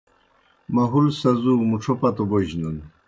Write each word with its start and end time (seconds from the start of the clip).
مہُل 0.73 1.05
سزُو 1.19 1.53
مُڇھو 1.69 1.93
پتو 1.99 2.23
بوجنَن۔ 2.29 2.77